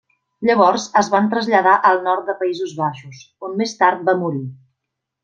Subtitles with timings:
[0.49, 4.43] Llavors es van traslladar al nord de Països Baixos, on més tard va morir.